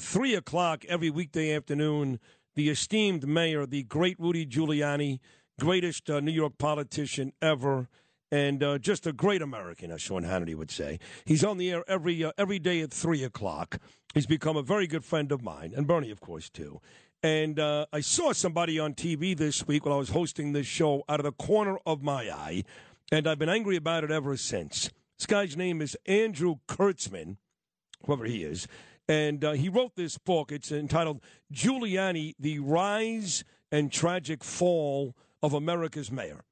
3 0.00 0.34
o'clock 0.34 0.84
every 0.86 1.10
weekday 1.10 1.54
afternoon, 1.54 2.20
the 2.54 2.68
esteemed 2.68 3.26
mayor, 3.26 3.66
the 3.66 3.82
great 3.82 4.18
Rudy 4.18 4.46
Giuliani, 4.46 5.18
greatest 5.58 6.08
uh, 6.08 6.20
New 6.20 6.32
York 6.32 6.58
politician 6.58 7.32
ever, 7.42 7.88
and 8.30 8.62
uh, 8.62 8.78
just 8.78 9.06
a 9.06 9.12
great 9.12 9.42
American, 9.42 9.90
as 9.90 10.00
Sean 10.00 10.24
Hannity 10.24 10.54
would 10.54 10.70
say. 10.70 10.98
He's 11.24 11.42
on 11.42 11.58
the 11.58 11.70
air 11.70 11.84
every, 11.88 12.22
uh, 12.24 12.32
every 12.38 12.58
day 12.58 12.80
at 12.80 12.92
3 12.92 13.24
o'clock. 13.24 13.78
He's 14.14 14.26
become 14.26 14.56
a 14.56 14.62
very 14.62 14.86
good 14.86 15.04
friend 15.04 15.32
of 15.32 15.42
mine, 15.42 15.72
and 15.76 15.86
Bernie, 15.86 16.10
of 16.10 16.20
course, 16.20 16.48
too. 16.48 16.80
And 17.22 17.58
uh, 17.58 17.86
I 17.92 18.00
saw 18.00 18.32
somebody 18.32 18.78
on 18.78 18.94
TV 18.94 19.36
this 19.36 19.66
week 19.66 19.84
while 19.84 19.96
I 19.96 19.98
was 19.98 20.10
hosting 20.10 20.52
this 20.52 20.66
show 20.66 21.02
out 21.08 21.18
of 21.18 21.24
the 21.24 21.32
corner 21.32 21.78
of 21.84 22.02
my 22.02 22.30
eye, 22.30 22.64
and 23.10 23.26
I've 23.26 23.38
been 23.38 23.48
angry 23.48 23.76
about 23.76 24.04
it 24.04 24.10
ever 24.10 24.36
since. 24.36 24.90
This 25.18 25.26
guy's 25.26 25.56
name 25.56 25.82
is 25.82 25.96
Andrew 26.06 26.56
Kirtzman, 26.68 27.38
whoever 28.06 28.24
he 28.24 28.44
is. 28.44 28.68
And 29.08 29.42
uh, 29.42 29.52
he 29.52 29.68
wrote 29.68 29.96
this 29.96 30.18
book. 30.18 30.52
It's 30.52 30.70
entitled 30.70 31.22
Giuliani 31.52 32.34
The 32.38 32.58
Rise 32.58 33.42
and 33.72 33.90
Tragic 33.90 34.44
Fall 34.44 35.16
of 35.42 35.54
America's 35.54 36.12
Mayor. 36.12 36.44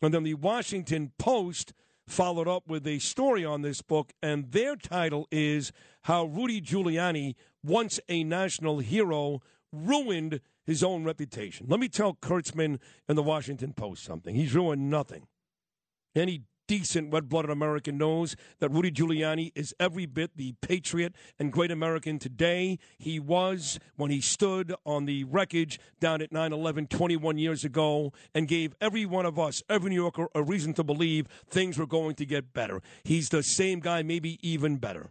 And 0.00 0.14
then 0.14 0.22
the 0.22 0.34
Washington 0.34 1.12
Post 1.18 1.72
followed 2.06 2.48
up 2.48 2.66
with 2.66 2.86
a 2.86 2.98
story 2.98 3.44
on 3.44 3.60
this 3.62 3.82
book, 3.82 4.12
and 4.22 4.50
their 4.52 4.76
title 4.76 5.28
is 5.30 5.72
How 6.02 6.24
Rudy 6.24 6.60
Giuliani, 6.60 7.34
once 7.62 8.00
a 8.08 8.24
national 8.24 8.78
hero, 8.78 9.42
ruined 9.72 10.40
his 10.64 10.82
own 10.82 11.04
reputation. 11.04 11.66
Let 11.68 11.80
me 11.80 11.88
tell 11.88 12.14
Kirtzman 12.14 12.78
and 13.08 13.18
the 13.18 13.22
Washington 13.22 13.74
Post 13.74 14.04
something. 14.04 14.34
He's 14.34 14.54
ruined 14.54 14.88
nothing. 14.88 15.26
Any 16.14 16.44
decent 16.68 17.12
red 17.12 17.28
blooded 17.28 17.50
American 17.50 17.98
knows 17.98 18.36
that 18.60 18.70
Rudy 18.70 18.92
Giuliani 18.92 19.50
is 19.56 19.74
every 19.80 20.06
bit 20.06 20.36
the 20.36 20.54
patriot 20.60 21.14
and 21.38 21.52
great 21.52 21.72
American 21.72 22.20
today 22.20 22.78
he 22.98 23.18
was 23.18 23.80
when 23.96 24.12
he 24.12 24.20
stood 24.20 24.72
on 24.86 25.06
the 25.06 25.24
wreckage 25.24 25.80
down 25.98 26.22
at 26.22 26.30
9 26.30 26.52
11 26.52 26.86
21 26.86 27.38
years 27.38 27.64
ago 27.64 28.12
and 28.34 28.46
gave 28.46 28.76
every 28.80 29.06
one 29.06 29.26
of 29.26 29.38
us, 29.38 29.62
every 29.68 29.90
New 29.90 29.96
Yorker, 29.96 30.28
a 30.34 30.42
reason 30.42 30.74
to 30.74 30.84
believe 30.84 31.26
things 31.48 31.76
were 31.78 31.86
going 31.86 32.14
to 32.14 32.26
get 32.26 32.52
better. 32.52 32.80
He's 33.02 33.30
the 33.30 33.42
same 33.42 33.80
guy, 33.80 34.02
maybe 34.02 34.38
even 34.46 34.76
better. 34.76 35.10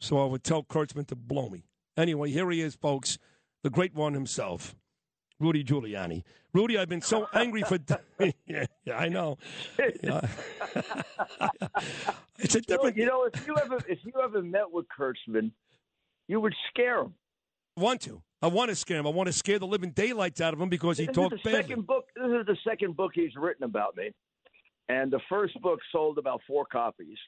So 0.00 0.22
I 0.22 0.26
would 0.26 0.44
tell 0.44 0.62
Kirtzman 0.62 1.06
to 1.06 1.16
blow 1.16 1.48
me. 1.48 1.64
Anyway, 1.96 2.30
here 2.30 2.50
he 2.50 2.60
is, 2.60 2.74
folks, 2.74 3.18
the 3.62 3.70
great 3.70 3.94
one 3.94 4.14
himself. 4.14 4.74
Rudy 5.40 5.64
Giuliani. 5.64 6.24
Rudy, 6.52 6.78
I've 6.78 6.88
been 6.88 7.02
so 7.02 7.28
angry 7.32 7.62
for. 7.62 7.78
yeah, 8.18 8.30
yeah, 8.84 8.98
I 8.98 9.08
know. 9.08 9.38
Yeah. 10.02 10.20
it's 12.38 12.54
a 12.54 12.60
different. 12.60 12.96
You 12.96 13.06
know, 13.06 13.24
if 13.32 13.46
you 13.46 13.56
ever 13.56 13.78
if 13.88 13.98
you 14.04 14.12
ever 14.22 14.42
met 14.42 14.70
with 14.70 14.86
Kirtzman, 14.88 15.52
you 16.26 16.40
would 16.40 16.54
scare 16.70 17.00
him. 17.02 17.14
I 17.76 17.80
want 17.80 18.00
to. 18.02 18.22
I 18.40 18.46
want 18.48 18.70
to 18.70 18.76
scare 18.76 18.98
him. 18.98 19.06
I 19.06 19.10
want 19.10 19.26
to 19.28 19.32
scare 19.32 19.58
the 19.58 19.66
living 19.66 19.90
daylights 19.90 20.40
out 20.40 20.54
of 20.54 20.60
him 20.60 20.68
because 20.68 20.98
he 20.98 21.06
this 21.06 21.14
talked 21.14 21.42
badly. 21.44 21.62
second 21.62 21.86
book. 21.86 22.06
This 22.16 22.40
is 22.40 22.46
the 22.46 22.56
second 22.66 22.96
book 22.96 23.12
he's 23.14 23.36
written 23.36 23.64
about 23.64 23.96
me, 23.96 24.12
and 24.88 25.10
the 25.12 25.20
first 25.28 25.60
book 25.60 25.80
sold 25.92 26.18
about 26.18 26.40
four 26.46 26.64
copies. 26.64 27.18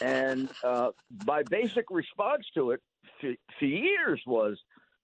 and 0.00 0.48
uh, 0.62 0.90
my 1.26 1.42
basic 1.50 1.86
response 1.90 2.44
to 2.54 2.72
it 2.72 2.80
for, 3.20 3.32
for 3.58 3.64
years 3.64 4.20
was 4.26 4.58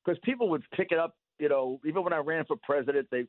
because 0.04 0.18
people 0.24 0.48
would 0.50 0.62
pick 0.76 0.92
it 0.92 0.98
up. 0.98 1.14
You 1.40 1.48
know, 1.48 1.80
even 1.84 2.04
when 2.04 2.12
I 2.12 2.18
ran 2.18 2.44
for 2.44 2.56
president, 2.62 3.08
they 3.10 3.24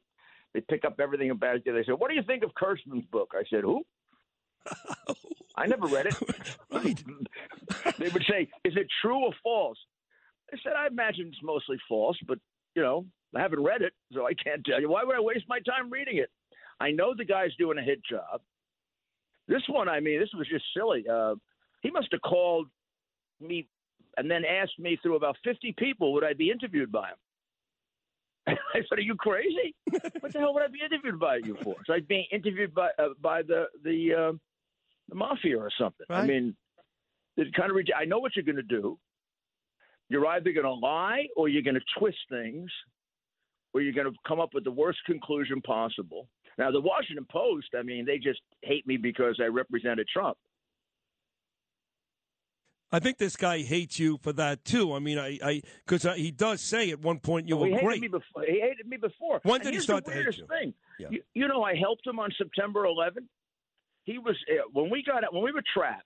they 0.54 0.62
pick 0.62 0.84
up 0.84 1.00
everything 1.00 1.32
about 1.32 1.56
it. 1.56 1.64
They 1.66 1.84
said, 1.86 1.96
"What 1.98 2.10
do 2.10 2.16
you 2.16 2.24
think 2.24 2.44
of 2.44 2.52
Kirtzman's 2.54 3.06
book?" 3.12 3.32
I 3.34 3.44
said, 3.50 3.64
"Who?" 3.64 3.84
I 5.56 5.66
never 5.66 5.88
read 5.88 6.08
it. 6.08 6.58
right. 6.72 7.04
they 7.98 8.10
would 8.10 8.26
say, 8.30 8.50
"Is 8.66 8.74
it 8.76 8.88
true 9.02 9.26
or 9.26 9.34
false?" 9.42 9.78
I 10.54 10.58
said, 10.62 10.74
"I 10.78 10.88
imagine 10.88 11.28
it's 11.28 11.42
mostly 11.42 11.78
false, 11.88 12.18
but 12.28 12.38
you 12.76 12.82
know, 12.82 13.06
I 13.36 13.40
haven't 13.40 13.64
read 13.64 13.82
it, 13.82 13.94
so 14.14 14.26
I 14.28 14.34
can't 14.34 14.64
tell 14.66 14.82
you. 14.82 14.90
Why 14.90 15.04
would 15.04 15.16
I 15.16 15.22
waste 15.22 15.46
my 15.48 15.60
time 15.60 15.90
reading 15.90 16.18
it? 16.18 16.30
I 16.80 16.92
know 16.92 17.14
the 17.16 17.26
guy's 17.26 17.56
doing 17.58 17.78
a 17.78 17.82
hit 17.82 18.02
job. 18.10 18.42
This 19.48 19.62
one, 19.68 19.88
I 19.88 20.00
mean, 20.00 20.20
this 20.20 20.30
was 20.34 20.48
just 20.48 20.66
silly. 20.76 21.06
Uh, 21.08 21.36
he 21.82 21.92
must 21.92 22.08
have 22.12 22.22
called 22.22 22.68
me 23.40 23.68
and 24.18 24.30
then 24.30 24.44
asked 24.46 24.80
me 24.80 24.98
through 25.02 25.16
about 25.16 25.38
50 25.44 25.74
people 25.78 26.14
would 26.14 26.24
I 26.24 26.34
be 26.34 26.52
interviewed 26.52 26.92
by 26.92 27.10
him. 27.10 27.18
I 28.48 28.56
said, 28.90 28.98
"Are 28.98 29.02
you 29.02 29.16
crazy? 29.16 29.76
What 30.20 30.34
the 30.34 30.40
hell 30.40 30.54
would 30.54 30.64
I 30.64 30.68
be 30.68 30.80
interviewed 30.84 31.20
by 31.20 31.38
you 31.38 31.58
for?" 31.64 31.76
It's 31.80 31.90
I'd 31.90 32.08
being 32.08 32.26
interviewed 32.32 32.74
by 32.74 32.90
uh, 32.98 33.10
by 33.22 33.42
the 33.44 33.66
the 33.84 34.14
uh, 34.14 34.32
the 35.10 35.16
mafia 35.16 35.58
or 35.58 35.70
something. 35.78 36.06
I 36.10 36.26
mean, 36.26 36.56
it 37.38 37.54
kind 37.54 37.70
of. 37.70 37.76
Re- 37.76 37.86
I 37.96 38.06
know 38.06 38.20
what 38.20 38.36
you're 38.36 38.46
going 38.46 38.56
to 38.56 38.64
do. 38.64 38.98
You're 40.10 40.26
either 40.28 40.52
going 40.52 40.66
to 40.66 40.74
lie 40.74 41.28
or 41.38 41.48
you're 41.48 41.62
going 41.62 41.76
to 41.76 42.00
twist 42.00 42.18
things, 42.30 42.70
or 43.74 43.82
you're 43.82 43.94
going 43.94 44.12
to 44.12 44.18
come 44.28 44.40
up 44.40 44.54
with 44.54 44.64
the 44.64 44.72
worst 44.72 45.00
conclusion 45.06 45.62
possible. 45.62 46.28
Now, 46.58 46.72
the 46.72 46.82
Washington 46.82 47.26
Post, 47.32 47.70
I 47.78 47.84
mean, 47.84 48.06
they 48.06 48.18
just 48.18 48.42
hate 48.62 48.86
me 48.86 48.98
because 48.98 49.40
I 49.42 49.46
represented 49.46 50.08
Trump. 50.12 50.38
I 52.92 53.00
think 53.00 53.18
this 53.18 53.36
guy 53.38 53.60
hates 53.60 53.98
you 54.00 54.18
for 54.22 54.34
that 54.34 54.66
too. 54.66 54.94
I 54.94 55.00
mean, 55.00 55.18
I, 55.18 55.40
I, 55.44 55.62
because 55.88 56.04
he 56.18 56.32
does 56.32 56.62
say 56.62 56.92
at 56.92 57.00
one 57.00 57.20
point 57.20 57.48
you 57.48 57.56
Well, 57.56 57.66
he 57.66 57.72
were 57.72 57.78
hated 57.78 57.88
great. 57.88 58.02
me 58.02 58.08
before. 58.10 58.44
He 58.46 58.60
hated 58.60 58.88
me 58.88 58.98
before. 58.98 59.40
When 59.44 59.56
And 59.62 59.64
did 59.64 59.74
he 59.74 59.80
start 59.80 60.06
the 60.06 60.12
to 60.12 60.24
hate 60.24 60.38
you? 60.38 60.48
Thing. 60.48 60.74
Yeah. 61.00 61.08
You, 61.12 61.22
you 61.34 61.48
know, 61.48 61.64
I 61.64 61.76
helped 61.76 62.06
him 62.06 62.20
on 62.20 62.32
September 62.38 62.84
11th. 62.84 63.28
He 64.04 64.18
was 64.18 64.36
uh, 64.50 64.68
when 64.74 64.90
we 64.90 65.04
got 65.04 65.24
when 65.34 65.44
we 65.44 65.52
were 65.52 65.64
trapped. 65.74 66.06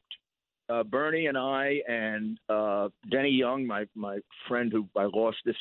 Uh, 0.68 0.84
Bernie 0.84 1.28
and 1.28 1.38
I 1.38 1.80
and 1.88 2.40
uh, 2.50 2.90
Denny 3.10 3.30
Young, 3.30 3.66
my 3.68 3.86
my 3.96 4.20
friend 4.48 4.72
who 4.72 4.88
I 4.96 5.04
lost 5.06 5.38
this 5.46 5.56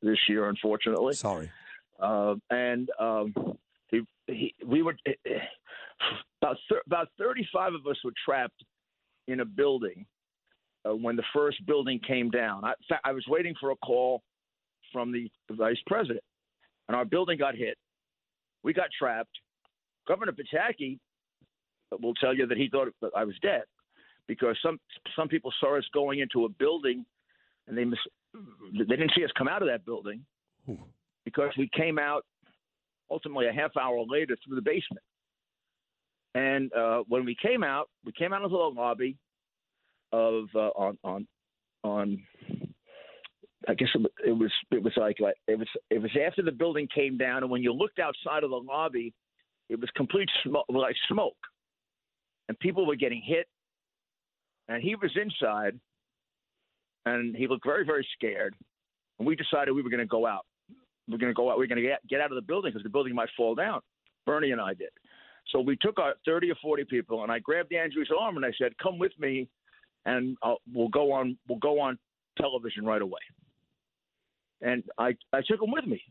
this 0.00 0.18
year, 0.28 0.48
unfortunately. 0.48 1.14
Sorry. 1.14 1.50
Uh, 2.00 2.34
and 2.50 2.88
um, 2.98 3.34
he, 3.88 4.02
he, 4.26 4.54
we 4.64 4.82
were 4.82 4.96
about 6.42 6.56
thir- 6.68 6.82
about 6.86 7.08
35 7.18 7.74
of 7.74 7.86
us 7.86 7.96
were 8.04 8.12
trapped 8.24 8.64
in 9.28 9.40
a 9.40 9.44
building 9.44 10.06
uh, 10.88 10.94
when 10.94 11.16
the 11.16 11.24
first 11.34 11.64
building 11.66 12.00
came 12.06 12.30
down. 12.30 12.64
I, 12.64 12.74
I 13.04 13.12
was 13.12 13.24
waiting 13.28 13.54
for 13.60 13.70
a 13.70 13.76
call 13.76 14.22
from 14.92 15.12
the, 15.12 15.30
the 15.48 15.54
vice 15.54 15.80
president, 15.86 16.24
and 16.88 16.96
our 16.96 17.04
building 17.04 17.38
got 17.38 17.54
hit. 17.54 17.76
We 18.62 18.72
got 18.72 18.88
trapped. 18.96 19.36
Governor 20.06 20.32
Pataki 20.32 20.98
will 22.00 22.14
tell 22.14 22.34
you 22.34 22.46
that 22.46 22.58
he 22.58 22.68
thought 22.68 22.88
I 23.16 23.24
was 23.24 23.34
dead 23.42 23.62
because 24.26 24.56
some 24.62 24.78
some 25.16 25.28
people 25.28 25.52
saw 25.60 25.76
us 25.76 25.84
going 25.92 26.20
into 26.20 26.44
a 26.44 26.48
building, 26.48 27.04
and 27.66 27.76
they 27.76 27.84
mis- 27.84 27.98
they 28.72 28.96
didn't 28.96 29.12
see 29.16 29.24
us 29.24 29.30
come 29.36 29.48
out 29.48 29.62
of 29.62 29.68
that 29.68 29.84
building 29.84 30.24
Ooh. 30.68 30.78
because 31.24 31.50
we 31.58 31.68
came 31.74 31.98
out 31.98 32.24
ultimately 33.10 33.46
a 33.46 33.52
half 33.52 33.76
hour 33.76 34.04
later 34.08 34.36
through 34.44 34.56
the 34.56 34.62
basement. 34.62 35.04
And 36.34 36.72
uh, 36.72 37.04
when 37.06 37.24
we 37.24 37.36
came 37.40 37.62
out, 37.62 37.90
we 38.04 38.12
came 38.12 38.32
out 38.32 38.42
into 38.42 38.48
the 38.48 38.56
lobby 38.56 39.16
of 40.14 40.44
uh, 40.54 40.70
on 40.76 40.98
on 41.04 41.26
on. 41.82 42.22
I 43.66 43.72
guess 43.72 43.88
it, 43.94 44.32
was 44.36 44.52
it 44.70 44.82
was 44.82 44.92
like, 44.96 45.16
it 45.48 45.58
was 45.58 45.68
it 45.90 46.00
was 46.00 46.10
after 46.26 46.42
the 46.42 46.52
building 46.52 46.86
came 46.94 47.16
down, 47.16 47.42
and 47.42 47.50
when 47.50 47.62
you 47.62 47.72
looked 47.72 47.98
outside 47.98 48.44
of 48.44 48.50
the 48.50 48.56
lobby, 48.56 49.14
it 49.70 49.80
was 49.80 49.88
complete 49.96 50.28
smoke, 50.42 50.66
like 50.68 50.96
smoke, 51.08 51.36
and 52.48 52.58
people 52.58 52.86
were 52.86 52.96
getting 52.96 53.22
hit. 53.24 53.46
And 54.68 54.82
he 54.82 54.94
was 54.94 55.10
inside, 55.14 55.78
and 57.06 57.34
he 57.36 57.46
looked 57.46 57.66
very 57.66 57.84
very 57.84 58.06
scared. 58.14 58.54
And 59.18 59.26
we 59.26 59.36
decided 59.36 59.72
we 59.72 59.82
were 59.82 59.90
going 59.90 60.00
to 60.00 60.06
go 60.06 60.26
out 60.26 60.44
we're 61.08 61.18
going 61.18 61.30
to 61.30 61.34
go 61.34 61.50
out. 61.50 61.58
We're 61.58 61.66
going 61.66 61.82
to 61.82 61.86
get, 61.86 62.06
get 62.08 62.20
out 62.20 62.30
of 62.30 62.36
the 62.36 62.42
building 62.42 62.70
because 62.70 62.82
the 62.82 62.90
building 62.90 63.14
might 63.14 63.28
fall 63.36 63.54
down. 63.54 63.80
Bernie 64.26 64.52
and 64.52 64.60
I 64.60 64.74
did. 64.74 64.88
So 65.50 65.60
we 65.60 65.76
took 65.76 65.98
our 65.98 66.14
30 66.24 66.50
or 66.50 66.54
40 66.62 66.84
people, 66.84 67.22
and 67.22 67.30
I 67.30 67.38
grabbed 67.38 67.72
Andrew's 67.72 68.10
arm 68.18 68.36
and 68.36 68.46
I 68.46 68.52
said, 68.58 68.76
"Come 68.78 68.98
with 68.98 69.12
me, 69.18 69.48
and 70.04 70.36
I'll, 70.42 70.58
we'll 70.72 70.88
go 70.88 71.12
on. 71.12 71.38
We'll 71.48 71.58
go 71.58 71.80
on 71.80 71.98
television 72.38 72.84
right 72.84 73.02
away." 73.02 73.20
And 74.60 74.82
I 74.98 75.16
I 75.32 75.40
took 75.46 75.60
him 75.62 75.70
with 75.72 75.86
me. 75.86 76.02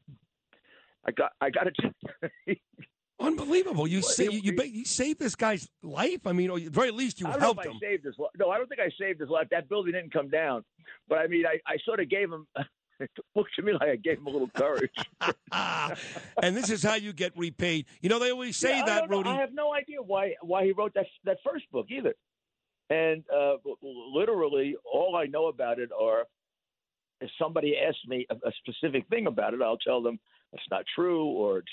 I 1.06 1.12
got 1.12 1.32
I 1.42 1.50
got 1.50 1.68
it. 1.68 2.58
Unbelievable. 3.20 3.88
You 3.88 4.02
say 4.02 4.26
you, 4.26 4.42
you, 4.44 4.54
you 4.64 4.86
saved 4.86 5.20
this 5.20 5.36
guy's 5.36 5.70
life. 5.82 6.26
I 6.26 6.34
mean, 6.34 6.50
or 6.50 6.58
at 6.58 6.66
the 6.66 6.70
very 6.72 6.92
least, 6.92 7.22
you 7.22 7.28
I 7.28 7.32
don't 7.32 7.40
know 7.42 7.50
if 7.52 7.56
helped 7.56 7.68
I 7.68 7.72
him. 7.72 7.78
saved 7.80 8.06
his 8.06 8.16
life. 8.18 8.32
No, 8.38 8.50
I 8.50 8.58
don't 8.58 8.68
think 8.68 8.82
I 8.82 8.90
saved 9.00 9.20
his 9.22 9.30
life. 9.30 9.48
That 9.52 9.70
building 9.70 9.94
didn't 9.94 10.12
come 10.12 10.30
down. 10.30 10.64
but 11.08 11.20
I 11.20 11.28
mean, 11.28 11.46
I, 11.46 11.60
I 11.66 11.78
sort 11.86 12.00
of 12.00 12.10
gave 12.10 12.32
him. 12.32 12.48
It 13.00 13.10
looked 13.36 13.56
to 13.56 13.64
me 13.64 13.74
like 13.74 13.90
I 13.90 13.96
gave 13.96 14.20
him 14.20 14.28
a 14.28 14.30
little 14.30 14.50
courage. 14.56 14.94
and 16.44 16.56
this 16.56 16.70
is 16.70 16.84
how 16.84 16.94
you 16.94 17.12
get 17.12 17.36
repaid. 17.36 17.88
You 18.02 18.08
know, 18.10 18.20
they 18.20 18.30
always 18.32 18.56
say 18.56 18.78
Yeah, 18.78 18.86
that. 18.86 19.10
Rudy. 19.10 19.30
I 19.30 19.42
have 19.42 19.52
no 19.52 19.74
idea 19.74 20.02
why 20.02 20.36
why 20.42 20.64
he 20.64 20.74
wrote 20.74 20.94
that 20.94 21.08
that 21.26 21.38
first 21.44 21.66
book 21.72 21.88
either. 21.90 22.14
And 22.94 23.24
uh, 23.36 23.56
literally, 24.14 24.76
all 24.92 25.16
I 25.16 25.26
know 25.26 25.48
about 25.48 25.80
it 25.80 25.90
are 26.00 26.24
if 27.22 27.30
somebody 27.42 27.76
asks 27.78 28.00
me 28.08 28.26
a, 28.30 28.36
a 28.36 28.52
specific 28.62 29.08
thing 29.10 29.28
about 29.28 29.54
it, 29.54 29.62
I'll 29.62 29.78
tell 29.78 30.02
them 30.02 30.20
it's 30.52 30.64
not 30.70 30.84
true, 30.96 31.26
or 31.26 31.60
it's. 31.60 31.68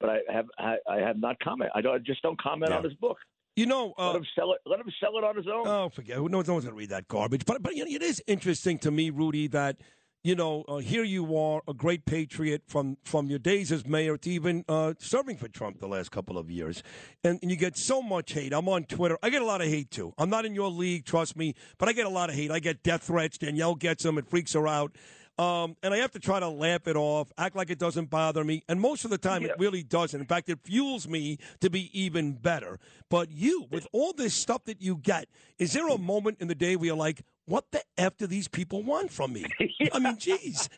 But 0.00 0.10
I 0.10 0.18
have 0.36 0.46
I, 0.58 0.76
I 0.88 0.96
have 0.98 1.18
not 1.18 1.38
comment. 1.40 1.70
I 1.74 1.80
don't 1.80 1.94
I 1.94 1.98
just 1.98 2.22
don't 2.22 2.40
comment 2.40 2.70
Yeah. 2.70 2.78
on 2.78 2.84
his 2.84 2.94
book. 2.94 3.16
You 3.56 3.66
know, 3.66 3.94
uh, 3.96 4.08
Let 4.08 4.16
him 4.16 4.26
sell 4.36 4.52
it. 4.52 4.60
Let 4.66 4.80
him 4.80 4.90
sell 5.00 5.16
it 5.16 5.24
on 5.24 5.36
his 5.36 5.46
own. 5.46 5.66
Oh, 5.66 5.88
forget. 5.88 6.18
No, 6.18 6.26
no 6.26 6.36
one's 6.38 6.48
going 6.48 6.62
to 6.64 6.72
read 6.72 6.90
that 6.90 7.06
garbage. 7.08 7.44
But 7.46 7.62
but 7.62 7.74
you 7.76 7.84
know, 7.84 7.90
it 7.90 8.02
is 8.02 8.22
interesting 8.26 8.78
to 8.80 8.90
me, 8.90 9.10
Rudy, 9.10 9.46
that 9.48 9.76
you 10.24 10.34
know 10.34 10.64
uh, 10.66 10.78
here 10.78 11.04
you 11.04 11.36
are, 11.36 11.62
a 11.68 11.74
great 11.74 12.06
patriot 12.06 12.62
from 12.66 12.96
from 13.04 13.28
your 13.28 13.38
days 13.38 13.70
as 13.70 13.86
mayor 13.86 14.16
to 14.16 14.30
even 14.30 14.64
uh, 14.68 14.94
serving 14.98 15.36
for 15.36 15.46
Trump 15.48 15.78
the 15.78 15.86
last 15.86 16.10
couple 16.10 16.36
of 16.38 16.50
years, 16.50 16.82
and, 17.22 17.38
and 17.42 17.50
you 17.50 17.56
get 17.56 17.76
so 17.76 18.02
much 18.02 18.32
hate. 18.32 18.52
I'm 18.52 18.68
on 18.68 18.84
Twitter. 18.84 19.18
I 19.22 19.30
get 19.30 19.42
a 19.42 19.44
lot 19.44 19.60
of 19.60 19.68
hate 19.68 19.90
too. 19.90 20.12
I'm 20.18 20.30
not 20.30 20.44
in 20.46 20.54
your 20.54 20.70
league, 20.70 21.04
trust 21.04 21.36
me, 21.36 21.54
but 21.78 21.88
I 21.88 21.92
get 21.92 22.06
a 22.06 22.10
lot 22.10 22.30
of 22.30 22.34
hate. 22.34 22.50
I 22.50 22.58
get 22.58 22.82
death 22.82 23.04
threats. 23.04 23.38
Danielle 23.38 23.74
gets 23.76 24.02
them. 24.02 24.18
It 24.18 24.28
freaks 24.28 24.54
her 24.54 24.66
out. 24.66 24.96
Um, 25.36 25.76
and 25.82 25.92
I 25.92 25.96
have 25.96 26.12
to 26.12 26.20
try 26.20 26.38
to 26.38 26.48
laugh 26.48 26.86
it 26.86 26.94
off, 26.94 27.32
act 27.36 27.56
like 27.56 27.68
it 27.68 27.78
doesn't 27.80 28.08
bother 28.08 28.44
me. 28.44 28.62
And 28.68 28.80
most 28.80 29.04
of 29.04 29.10
the 29.10 29.18
time, 29.18 29.42
Yeah. 29.42 29.48
it 29.48 29.56
really 29.58 29.82
doesn't. 29.82 30.20
In 30.20 30.28
fact, 30.28 30.48
it 30.48 30.60
fuels 30.62 31.08
me 31.08 31.38
to 31.60 31.68
be 31.68 31.90
even 31.92 32.34
better. 32.34 32.78
But 33.10 33.32
you, 33.32 33.66
with 33.68 33.88
all 33.92 34.12
this 34.12 34.32
stuff 34.32 34.64
that 34.66 34.80
you 34.80 34.96
get, 34.96 35.28
is 35.58 35.72
there 35.72 35.88
a 35.88 35.98
moment 35.98 36.38
in 36.40 36.46
the 36.46 36.54
day 36.54 36.76
where 36.76 36.86
you're 36.86 36.96
like, 36.96 37.24
what 37.46 37.70
the 37.72 37.82
F 37.98 38.16
do 38.16 38.26
these 38.26 38.48
people 38.48 38.82
want 38.82 39.10
from 39.10 39.32
me? 39.32 39.44
I 39.92 39.98
mean, 39.98 40.16
geez. 40.18 40.68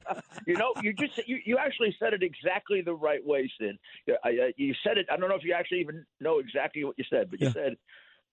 you 0.46 0.56
know, 0.56 0.72
you 0.82 0.92
just 0.92 1.12
you, 1.26 1.38
you 1.44 1.58
actually 1.58 1.94
said 1.98 2.12
it 2.12 2.22
exactly 2.22 2.80
the 2.82 2.94
right 2.94 3.24
way, 3.24 3.50
Sid. 3.58 3.76
I, 4.24 4.28
I, 4.28 4.52
you 4.56 4.74
said 4.84 4.98
it. 4.98 5.06
I 5.10 5.16
don't 5.16 5.28
know 5.28 5.36
if 5.36 5.44
you 5.44 5.54
actually 5.54 5.80
even 5.80 6.04
know 6.20 6.38
exactly 6.38 6.84
what 6.84 6.98
you 6.98 7.04
said, 7.08 7.30
but 7.30 7.40
you 7.40 7.46
Yeah. 7.48 7.52
said 7.52 7.76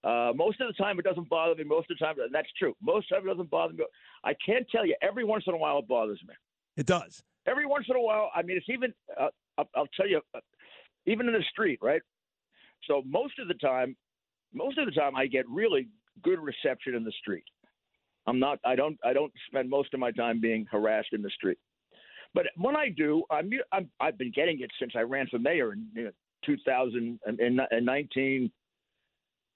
uh, 0.03 0.33
most 0.35 0.59
of 0.59 0.67
the 0.67 0.73
time 0.73 0.99
it 0.99 1.05
doesn't 1.05 1.29
bother 1.29 1.55
me. 1.55 1.63
Most 1.63 1.89
of 1.89 1.97
the 1.97 2.05
time, 2.05 2.15
and 2.19 2.33
that's 2.33 2.51
true. 2.57 2.75
Most 2.81 3.05
of 3.05 3.09
the 3.09 3.15
time 3.15 3.27
it 3.27 3.31
doesn't 3.33 3.49
bother 3.49 3.73
me. 3.73 3.85
I 4.23 4.33
can't 4.45 4.67
tell 4.69 4.85
you. 4.85 4.95
Every 5.01 5.23
once 5.23 5.45
in 5.47 5.53
a 5.53 5.57
while, 5.57 5.79
it 5.79 5.87
bothers 5.87 6.21
me. 6.27 6.33
It 6.75 6.85
does. 6.85 7.23
Every 7.45 7.65
once 7.65 7.85
in 7.89 7.95
a 7.95 8.01
while, 8.01 8.31
I 8.35 8.41
mean, 8.41 8.57
it's 8.57 8.69
even. 8.69 8.93
Uh, 9.19 9.27
I'll, 9.57 9.69
I'll 9.75 9.87
tell 9.95 10.07
you, 10.07 10.21
uh, 10.33 10.39
even 11.05 11.27
in 11.27 11.33
the 11.33 11.43
street, 11.51 11.79
right? 11.81 12.01
So 12.87 13.01
most 13.05 13.37
of 13.39 13.47
the 13.47 13.53
time, 13.55 13.95
most 14.53 14.77
of 14.77 14.85
the 14.85 14.91
time, 14.91 15.15
I 15.15 15.27
get 15.27 15.47
really 15.49 15.87
good 16.21 16.39
reception 16.39 16.95
in 16.95 17.03
the 17.03 17.13
street. 17.21 17.43
I'm 18.25 18.39
not. 18.39 18.59
I 18.65 18.75
don't. 18.75 18.97
I 19.03 19.13
don't 19.13 19.31
spend 19.47 19.69
most 19.69 19.93
of 19.93 19.99
my 19.99 20.11
time 20.11 20.39
being 20.39 20.65
harassed 20.71 21.09
in 21.11 21.21
the 21.21 21.29
street. 21.29 21.57
But 22.33 22.47
when 22.57 22.75
I 22.75 22.89
do, 22.89 23.23
I'm, 23.29 23.49
I'm 23.71 23.89
I've 23.99 24.17
been 24.17 24.31
getting 24.31 24.61
it 24.61 24.71
since 24.79 24.93
I 24.95 25.01
ran 25.01 25.27
for 25.27 25.39
mayor 25.39 25.73
in 25.73 25.87
you 25.93 26.03
know, 26.05 26.11
2000 26.45 27.19
and, 27.25 27.39
and, 27.39 27.61
and 27.69 27.85
19, 27.85 28.51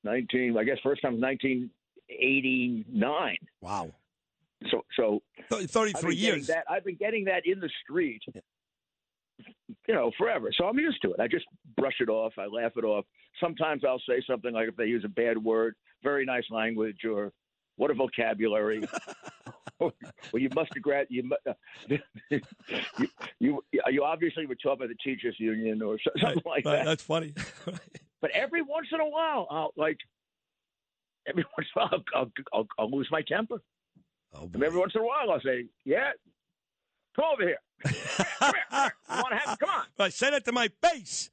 19. 0.03 0.57
I 0.57 0.63
guess 0.63 0.77
first 0.83 1.01
time 1.01 1.13
was 1.13 1.21
1989. 1.21 3.37
Wow. 3.61 3.91
So 4.71 4.83
so 4.95 5.21
Th- 5.49 5.63
I've 5.63 5.71
33 5.71 6.15
years. 6.15 6.47
That 6.47 6.65
I've 6.69 6.83
been 6.83 6.95
getting 6.95 7.25
that 7.25 7.43
in 7.45 7.59
the 7.59 7.69
street, 7.83 8.21
you 9.87 9.93
know, 9.93 10.11
forever. 10.17 10.51
So 10.57 10.65
I'm 10.65 10.79
used 10.79 11.01
to 11.03 11.13
it. 11.13 11.19
I 11.19 11.27
just 11.27 11.45
brush 11.75 11.95
it 11.99 12.09
off. 12.09 12.33
I 12.37 12.47
laugh 12.47 12.71
it 12.75 12.83
off. 12.83 13.05
Sometimes 13.39 13.83
I'll 13.87 14.01
say 14.07 14.21
something 14.27 14.53
like 14.53 14.69
if 14.69 14.75
they 14.75 14.85
use 14.85 15.03
a 15.05 15.09
bad 15.09 15.37
word, 15.37 15.75
very 16.03 16.25
nice 16.25 16.45
language, 16.49 17.05
or 17.07 17.31
what 17.77 17.89
a 17.91 17.93
vocabulary. 17.93 18.83
well, 19.79 19.91
you 20.33 20.49
must 20.53 20.73
have 20.73 20.83
grad. 20.83 21.07
You, 21.09 21.23
mu- 21.23 21.51
uh, 21.51 21.97
you 22.29 22.39
you 23.39 23.61
you 23.89 24.03
obviously 24.03 24.45
were 24.45 24.55
taught 24.55 24.79
by 24.79 24.87
the 24.87 24.95
teachers 24.95 25.35
union 25.39 25.81
or 25.81 25.97
so- 26.03 26.11
something 26.19 26.41
like 26.45 26.65
Right, 26.65 26.77
that. 26.77 26.85
That's 26.85 27.03
funny. 27.03 27.33
But 28.19 28.31
every 28.31 28.63
once 28.63 28.87
in 28.91 28.99
a 28.99 29.07
while, 29.07 29.45
I'll 29.51 29.73
like 29.77 29.97
every 31.27 31.45
once 31.55 31.67
in 31.75 31.81
a 31.81 31.85
while 31.85 32.03
I'll, 32.15 32.31
I'll, 32.51 32.67
I'll 32.79 32.89
lose 32.91 33.07
my 33.11 33.21
temper. 33.21 33.61
oh, 34.33 34.49
And 34.51 34.63
every 34.63 34.79
once 34.79 34.93
in 34.95 35.01
a 35.01 35.05
while, 35.05 35.29
I'll 35.31 35.39
say, 35.41 35.67
"Yeah, 35.85 36.09
come 37.15 37.25
over 37.31 37.43
here. 37.43 37.59
Come 37.83 38.53
here. 38.71 38.93
You 39.07 39.15
want 39.17 39.29
to 39.29 39.35
have? 39.37 39.59
Come 39.59 39.69
on." 39.69 39.83
Right, 39.99 40.11
say 40.11 40.31
that 40.31 40.45
to 40.45 40.51
my 40.51 40.69
face. 40.81 41.29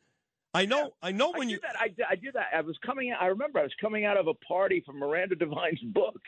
I 0.55 0.67
know. 0.67 0.93
I 1.03 1.11
know 1.13 1.33
when 1.33 1.49
did 1.49 1.55
you. 1.55 1.61
that. 1.63 1.77
I 1.81 1.89
did, 1.89 2.07
I 2.09 2.15
did 2.15 2.35
that. 2.35 2.47
I 2.57 2.61
was 2.61 2.77
coming 2.87 3.11
out. 3.11 3.21
I 3.21 3.27
remember 3.27 3.59
I 3.59 3.63
was 3.65 3.75
coming 3.81 4.05
out 4.05 4.17
of 4.17 4.29
a 4.29 4.35
party 4.35 4.83
for 4.87 4.93
Miranda 4.93 5.35
Devine's 5.45 5.81
book. 5.83 6.21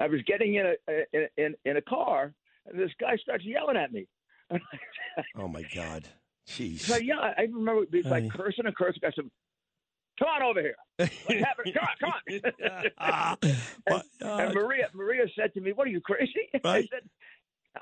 I 0.00 0.08
was 0.08 0.20
getting 0.26 0.54
in 0.56 0.66
a 0.66 0.92
in 1.12 1.26
in, 1.36 1.54
in 1.64 1.76
a 1.76 1.82
car, 1.82 2.34
and 2.66 2.78
this 2.78 2.90
guy 3.00 3.16
starts 3.16 3.44
yelling 3.44 3.76
at 3.76 3.92
me. 3.92 4.06
Oh 5.38 5.48
my 5.48 5.62
God. 5.74 6.04
Jeez. 6.46 6.80
so 6.80 6.96
yeah, 6.96 7.18
I 7.18 7.42
remember 7.42 7.82
it 7.84 7.92
was 7.92 8.04
like 8.06 8.30
cursing 8.30 8.66
and 8.66 8.76
cursing. 8.76 9.00
I 9.04 9.10
said, 9.16 9.24
"Come 10.18 10.28
on 10.28 10.42
over 10.42 10.60
here. 10.60 10.76
What's 10.98 11.40
happening? 11.40 11.72
Come 11.74 11.88
on, 11.88 11.96
come 11.98 12.12
on." 12.12 12.84
Ah, 12.98 13.36
uh, 13.90 14.00
And 14.22 14.54
Maria, 14.54 14.88
Maria 14.94 15.24
said 15.34 15.52
to 15.54 15.60
me, 15.60 15.72
"What 15.72 15.86
are 15.88 15.90
you 15.90 16.00
crazy?" 16.02 16.48
I 16.64 16.82
said, 16.82 17.08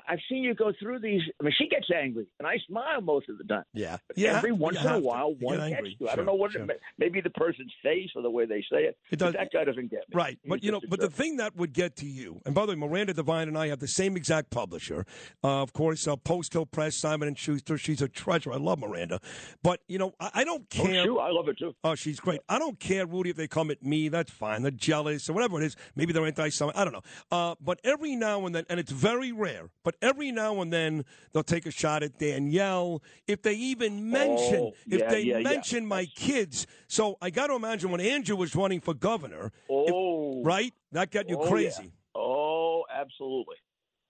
"I've 0.07 0.19
seen 0.29 0.43
you 0.43 0.53
go 0.53 0.71
through 0.79 0.99
these." 0.99 1.21
I 1.39 1.43
mean, 1.43 1.53
she 1.57 1.67
gets 1.67 1.87
angry, 1.95 2.25
and 2.39 2.47
I 2.47 2.57
smile 2.67 3.01
most 3.01 3.29
of 3.29 3.37
the 3.37 3.43
time. 3.43 3.63
yeah. 3.73 3.97
But 4.07 4.17
Yeah. 4.17 4.37
every 4.37 4.51
once 4.51 4.77
in 4.79 4.85
a 4.85 4.89
have 4.89 5.01
to. 5.01 5.05
while, 5.07 5.33
one 5.35 5.57
gets 5.69 5.81
you. 5.99 6.07
I 6.07 6.11
Sure, 6.11 6.15
don't 6.17 6.25
know 6.25 6.33
what. 6.35 6.51
sure. 6.51 6.63
It, 6.63 6.81
maybe 6.97 7.21
the 7.21 7.29
person's 7.31 7.71
face 7.83 8.09
or 8.15 8.21
the 8.21 8.29
way 8.29 8.45
they 8.45 8.61
say 8.71 8.85
it. 8.85 8.97
It 9.11 9.19
does- 9.19 9.33
that 9.33 9.51
guy 9.51 9.63
doesn't 9.63 9.89
get 9.91 10.01
me. 10.09 10.13
Right, 10.15 10.37
He's 10.41 10.49
but 10.49 10.63
you 10.63 10.71
know, 10.71 10.81
but 10.89 10.99
the 10.99 11.09
thing 11.09 11.37
that 11.37 11.55
would 11.55 11.73
get 11.73 11.95
to 11.97 12.05
you, 12.05 12.41
and 12.45 12.53
by 12.55 12.65
the 12.65 12.73
way, 12.73 12.75
Miranda 12.77 13.13
Devine 13.13 13.47
and 13.47 13.57
I 13.57 13.67
have 13.67 13.79
the 13.79 13.87
same 13.87 14.15
exact 14.17 14.49
publisher, 14.49 15.05
uh, 15.43 15.61
of 15.61 15.73
course, 15.73 16.07
uh, 16.07 16.15
Post 16.15 16.53
Hill 16.53 16.65
Press, 16.65 16.95
Simon 16.95 17.27
and 17.27 17.37
Schuster. 17.37 17.77
She's 17.77 18.01
a 18.01 18.07
treasure. 18.07 18.51
I 18.53 18.57
love 18.57 18.79
Miranda, 18.79 19.19
but 19.63 19.81
you 19.87 19.97
know, 19.97 20.13
I, 20.19 20.31
I 20.35 20.43
don't 20.43 20.63
Oh, 20.79 20.83
care. 20.85 21.03
shoot, 21.03 21.19
I 21.19 21.29
love 21.31 21.47
it 21.49 21.57
too. 21.57 21.75
Oh, 21.83 21.95
she's 21.95 22.19
great. 22.19 22.41
I 22.49 22.59
don't 22.59 22.79
care, 22.79 23.05
Rudy, 23.05 23.29
if 23.29 23.35
they 23.35 23.47
come 23.47 23.69
at 23.71 23.83
me. 23.83 24.09
That's 24.09 24.31
fine. 24.31 24.61
They're 24.61 24.71
jealous 24.71 25.29
or 25.29 25.33
whatever 25.33 25.61
it 25.61 25.65
is. 25.65 25.75
Maybe 25.95 26.13
they're 26.13 26.25
anti-Semitic. 26.25 26.79
I 26.79 26.83
don't 26.83 26.93
know. 26.93 27.01
Uh, 27.31 27.55
but 27.61 27.79
every 27.83 28.15
now 28.15 28.45
and 28.45 28.55
then, 28.55 28.65
and 28.69 28.79
it's 28.79 28.91
very 28.91 29.31
rare, 29.31 29.69
but 29.85 29.95
every 30.01 30.31
now 30.33 30.59
and 30.61 30.73
then 30.73 31.05
they'll 31.31 31.43
take 31.43 31.65
a 31.65 31.71
shot 31.71 32.03
at 32.03 32.17
Danielle. 32.19 33.01
If 33.27 33.43
they 33.43 33.53
even 33.53 34.09
mention, 34.11 34.59
Oh, 34.63 34.73
if 34.87 35.07
they 35.09 35.21
yeah, 35.21 35.37
yeah. 35.37 35.43
mention 35.43 35.85
my 35.85 36.05
kids. 36.05 36.67
So 36.87 37.17
I 37.21 37.29
got 37.29 37.47
to 37.47 37.53
imagine 37.53 37.91
when 37.91 38.01
Andrew 38.01 38.35
was 38.35 38.53
running 38.55 38.81
for 38.81 38.93
governor, 38.93 39.53
Oh, 39.69 40.43
right? 40.43 40.73
That 40.91 41.11
got 41.11 41.29
you 41.29 41.37
Oh, 41.37 41.47
crazy. 41.47 41.83
yeah. 41.83 41.89
Oh, 42.15 42.83
absolutely. 42.93 43.55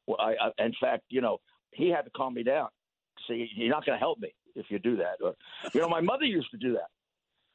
Well, 0.07 0.17
I, 0.19 0.35
I, 0.57 0.63
in 0.65 0.73
fact, 0.79 1.03
you 1.09 1.19
know, 1.21 1.39
he 1.71 1.89
had 1.89 2.03
to 2.03 2.11
calm 2.15 2.33
me 2.33 2.43
down. 2.43 2.69
See, 3.27 3.49
you're 3.55 3.69
not 3.69 3.85
going 3.85 3.95
to 3.97 3.99
help 3.99 4.19
me 4.19 4.33
if 4.55 4.67
you 4.69 4.79
do 4.79 4.95
that. 4.97 5.17
Or, 5.21 5.33
you 5.73 5.81
know, 5.81 5.89
my 5.89 6.01
mother 6.01 6.23
used 6.25 6.49
to 6.51 6.57
do 6.57 6.73
that. 6.73 6.87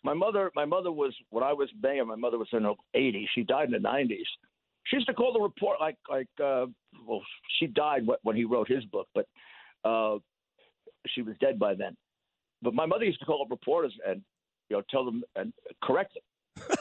My 0.03 0.15
mother, 0.15 0.51
my 0.55 0.65
mother 0.65 0.93
was 0.93 1.15
when 1.31 1.43
I 1.45 1.53
was 1.53 1.69
mayor. 1.83 2.05
My 2.05 2.17
mother 2.17 2.39
was 2.39 2.49
in 2.53 2.65
her 2.65 2.73
80s. 2.95 3.27
She 3.35 3.45
died 3.45 3.67
in 3.67 3.83
the 3.83 3.89
90s. 3.89 4.25
She 4.91 4.97
used 4.97 5.07
to 5.09 5.15
call 5.15 5.33
the 5.33 5.41
report 5.41 5.81
like 5.81 5.97
like 6.11 6.29
uh, 6.43 6.67
well, 7.07 7.23
she 7.59 7.67
died 7.69 8.03
when 8.23 8.37
he 8.37 8.45
wrote 8.45 8.69
his 8.69 8.85
book, 8.87 9.07
but 9.15 9.27
uh, 9.85 10.19
she 11.07 11.23
was 11.23 11.37
dead 11.41 11.59
by 11.59 11.75
then. 11.75 11.97
But 12.61 12.75
my 12.75 12.87
mother 12.87 13.05
used 13.05 13.21
to 13.21 13.25
call 13.25 13.41
up 13.43 13.51
reporters 13.51 13.95
and 14.07 14.21
you 14.69 14.77
know 14.77 14.83
tell 14.91 15.05
them 15.05 15.23
and 15.37 15.53
correct 15.83 16.15
them. 16.15 16.67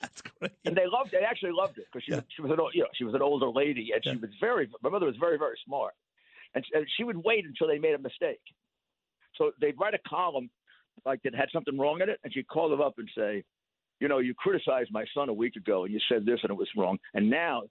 That's 0.00 0.22
great. 0.22 0.52
and 0.64 0.76
they 0.76 0.86
loved 0.86 1.10
they 1.12 1.18
actually 1.24 1.52
loved 1.52 1.78
it 1.78 1.86
because 1.92 2.04
she, 2.04 2.12
Yeah. 2.12 2.20
she 2.34 2.42
was 2.42 2.52
an 2.52 2.60
old, 2.60 2.72
you 2.74 2.82
know 2.82 2.88
she 2.94 3.04
was 3.04 3.14
an 3.14 3.22
older 3.22 3.48
lady 3.48 3.90
and 3.92 4.02
Yeah. 4.04 4.12
she 4.12 4.18
was 4.18 4.30
very 4.40 4.68
my 4.82 4.88
mother 4.90 5.06
was 5.06 5.16
very 5.16 5.36
very 5.38 5.56
smart 5.64 5.94
and, 6.54 6.64
and 6.74 6.86
she 6.96 7.02
would 7.04 7.16
wait 7.16 7.44
until 7.44 7.66
they 7.66 7.78
made 7.78 7.94
a 7.94 7.98
mistake 7.98 8.40
so 9.34 9.50
they'd 9.60 9.78
write 9.80 9.94
a 9.94 9.98
column 10.08 10.48
like 11.04 11.20
that 11.24 11.34
had 11.34 11.48
something 11.52 11.76
wrong 11.76 12.00
in 12.00 12.08
it 12.08 12.18
and 12.24 12.32
she'd 12.32 12.46
call 12.48 12.68
them 12.68 12.80
up 12.80 12.94
and 12.98 13.08
say 13.16 13.42
you 14.00 14.08
know 14.08 14.18
you 14.18 14.34
criticized 14.34 14.90
my 14.92 15.04
son 15.14 15.28
a 15.28 15.32
week 15.32 15.56
ago 15.56 15.84
and 15.84 15.92
you 15.92 16.00
said 16.08 16.24
this 16.26 16.38
and 16.42 16.50
it 16.50 16.56
was 16.56 16.68
wrong 16.76 16.98
and 17.14 17.28
now 17.28 17.62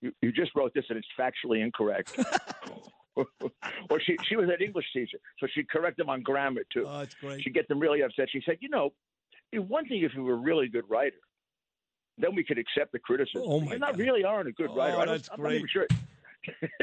you, 0.00 0.12
you 0.22 0.32
just 0.32 0.54
wrote 0.54 0.72
this 0.74 0.84
and 0.88 0.98
it's 0.98 1.08
factually 1.18 1.62
incorrect 1.62 2.18
or 3.16 4.00
she 4.00 4.16
she 4.28 4.36
was 4.36 4.48
an 4.48 4.56
english 4.64 4.86
teacher 4.92 5.18
so 5.38 5.46
she'd 5.54 5.68
correct 5.68 5.96
them 5.98 6.08
on 6.08 6.22
grammar 6.22 6.62
too 6.72 6.84
Oh, 6.86 7.00
that's 7.00 7.14
great. 7.16 7.42
she'd 7.42 7.54
get 7.54 7.68
them 7.68 7.78
really 7.80 8.02
upset. 8.02 8.28
She 8.30 8.42
said, 8.46 8.56
"You 8.60 8.68
know, 8.70 8.92
one 9.52 9.86
thing 9.86 10.02
if 10.02 10.12
you 10.14 10.22
were 10.24 10.32
a 10.34 10.36
really 10.36 10.68
good 10.68 10.84
writer, 10.88 11.16
then 12.18 12.34
we 12.34 12.42
could 12.44 12.58
accept 12.58 12.92
the 12.92 12.98
criticism. 12.98 13.42
Oh, 13.44 13.60
my 13.60 13.70
You're 13.72 13.78
not 13.78 13.92
God. 13.92 14.00
really 14.00 14.24
aren't 14.24 14.48
a 14.48 14.52
good 14.52 14.70
Oh, 14.70 14.76
writer. 14.76 14.96
I 14.98 15.04
don't- 15.04 15.14
that's 15.16 15.28
I'm 15.32 15.42
not 15.42 15.50
even 15.52 15.62
great. 15.62 15.70
sure. 15.70 15.86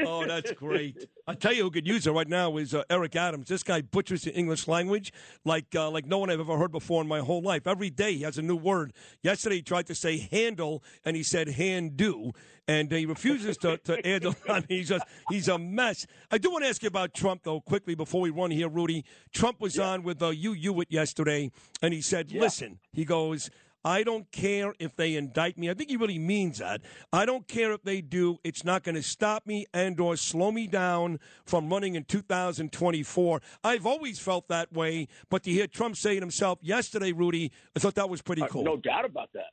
Oh, 0.06 0.26
that's 0.26 0.52
great. 0.52 1.06
I 1.26 1.34
tell 1.34 1.52
you 1.52 1.64
who 1.64 1.70
could 1.70 1.86
use 1.86 2.06
it 2.06 2.12
right 2.12 2.28
now 2.28 2.56
is 2.56 2.74
uh, 2.74 2.82
Eric 2.88 3.16
Adams. 3.16 3.48
This 3.48 3.62
guy 3.62 3.82
butchers 3.82 4.22
the 4.22 4.34
English 4.34 4.66
language 4.66 5.12
like 5.44 5.74
uh, 5.74 5.90
like 5.90 6.06
no 6.06 6.18
one 6.18 6.30
I've 6.30 6.40
ever 6.40 6.56
heard 6.56 6.72
before 6.72 7.02
in 7.02 7.08
my 7.08 7.20
whole 7.20 7.42
life. 7.42 7.66
Every 7.66 7.90
day 7.90 8.14
he 8.14 8.22
has 8.22 8.38
a 8.38 8.42
new 8.42 8.56
word. 8.56 8.92
Yesterday 9.22 9.56
he 9.56 9.62
tried 9.62 9.86
to 9.88 9.94
say 9.94 10.18
handle 10.30 10.82
and 11.04 11.16
he 11.16 11.22
said 11.22 11.48
hand 11.48 11.96
do, 11.96 12.32
and 12.66 12.90
he 12.90 13.04
refuses 13.06 13.56
to, 13.58 13.76
to 13.78 14.00
handle. 14.04 14.34
I 14.48 14.54
mean, 14.60 14.64
he's 14.68 14.88
just 14.88 15.04
he's 15.28 15.48
a 15.48 15.58
mess. 15.58 16.06
I 16.30 16.38
do 16.38 16.50
want 16.50 16.64
to 16.64 16.68
ask 16.68 16.82
you 16.82 16.88
about 16.88 17.12
Trump 17.14 17.42
though 17.44 17.60
quickly 17.60 17.94
before 17.94 18.20
we 18.22 18.30
run 18.30 18.50
here, 18.50 18.68
Rudy. 18.68 19.04
Trump 19.32 19.60
was 19.60 19.78
on 19.78 20.02
with 20.02 20.22
uh, 20.22 20.30
Hugh 20.30 20.52
Hewitt 20.54 20.90
yesterday, 20.90 21.50
and 21.82 21.92
he 21.92 22.00
said, 22.00 22.30
Yeah. 22.30 22.40
"Listen," 22.40 22.78
he 22.92 23.04
goes. 23.04 23.50
I 23.84 24.02
don't 24.02 24.30
care 24.30 24.74
if 24.78 24.94
they 24.96 25.16
indict 25.16 25.56
me. 25.58 25.70
I 25.70 25.74
think 25.74 25.90
he 25.90 25.96
really 25.96 26.18
means 26.18 26.58
that. 26.58 26.82
I 27.12 27.24
don't 27.24 27.48
care 27.48 27.72
if 27.72 27.82
they 27.82 28.00
do. 28.00 28.38
It's 28.44 28.64
not 28.64 28.82
going 28.82 28.94
to 28.96 29.02
stop 29.02 29.46
me 29.46 29.66
and 29.72 29.98
or 30.00 30.16
slow 30.16 30.52
me 30.52 30.66
down 30.66 31.18
from 31.46 31.68
running 31.70 31.94
in 31.94 32.04
2024. 32.04 33.40
I've 33.64 33.86
always 33.86 34.18
felt 34.18 34.48
that 34.48 34.72
way, 34.72 35.08
but 35.30 35.42
to 35.44 35.50
hear 35.50 35.66
Trump 35.66 35.96
say 35.96 36.16
it 36.16 36.20
himself 36.22 36.58
yesterday, 36.62 37.12
Rudy, 37.12 37.52
I 37.74 37.78
thought 37.80 37.94
that 37.94 38.10
was 38.10 38.20
pretty 38.22 38.42
Uh, 38.42 38.48
cool. 38.48 38.64
no 38.64 38.76
doubt 38.76 39.04
about 39.04 39.30
that. 39.34 39.50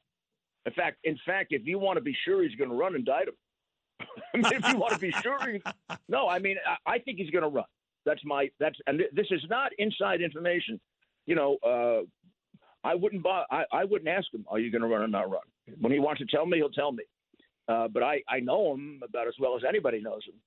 In 0.66 0.74
fact, 0.74 0.98
in 1.06 1.18
fact, 1.26 1.54
if 1.54 1.66
you 1.66 1.80
want 1.80 1.96
to 1.98 2.02
be 2.02 2.16
sure 2.26 2.44
he's 2.44 2.56
going 2.56 2.70
to 2.70 2.76
run, 2.76 2.96
indict 2.96 3.30
him. 3.30 3.34
I 4.34 4.38
mean, 4.38 4.46
if 4.54 4.68
you 4.68 4.78
want 4.78 4.94
to 4.94 5.00
be 5.00 5.12
sure, 5.24 5.40
he, 5.50 5.62
no. 6.10 6.28
I 6.28 6.40
mean, 6.40 6.58
I, 6.86 6.96
I 6.96 7.00
think 7.00 7.18
he's 7.18 7.30
going 7.30 7.44
to 7.44 7.50
run. 7.50 7.66
That's 8.06 8.20
my 8.26 8.50
that's 8.60 8.76
and 8.86 9.02
this 9.14 9.28
is 9.32 9.42
not 9.50 9.72
inside 9.78 10.22
information. 10.22 10.80
You 11.26 11.36
know, 11.36 11.58
uh, 11.66 12.06
I 12.88 12.96
wouldn't 12.96 13.22
buy. 13.22 13.44
I, 13.52 13.66
I 13.74 13.84
wouldn't 13.84 14.08
ask 14.08 14.34
him, 14.34 14.46
"Are 14.50 14.60
you 14.60 14.72
going 14.72 14.82
to 14.82 14.88
run 14.88 15.02
or 15.02 15.08
not 15.10 15.30
run?" 15.30 15.42
When 15.82 15.92
he 15.92 16.00
wants 16.00 16.22
to 16.22 16.26
tell 16.26 16.46
me, 16.46 16.58
he'll 16.58 16.70
tell 16.70 16.94
me. 16.94 17.04
Uh, 17.68 17.90
but 17.90 18.02
I 18.02 18.22
I 18.30 18.40
know 18.40 18.74
him 18.74 19.02
about 19.04 19.28
as 19.28 19.34
well 19.40 19.58
as 19.58 19.64
anybody 19.68 20.00
knows 20.02 20.22
him. 20.26 20.40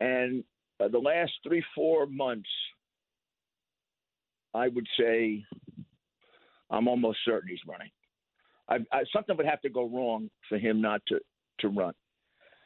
And 0.00 0.44
uh, 0.80 0.88
the 0.88 0.98
last 0.98 1.32
three 1.46 1.62
four 1.74 2.06
months, 2.06 2.48
I 4.54 4.68
would 4.68 4.86
say, 4.98 5.44
I'm 6.70 6.88
almost 6.88 7.18
certain 7.26 7.50
he's 7.50 7.58
running. 7.68 7.90
I, 8.68 8.76
I, 8.90 9.04
something 9.12 9.36
would 9.36 9.46
have 9.46 9.60
to 9.60 9.68
go 9.68 9.86
wrong 9.86 10.30
for 10.48 10.56
him 10.56 10.80
not 10.80 11.02
to 11.08 11.20
to 11.60 11.68
run. 11.68 11.92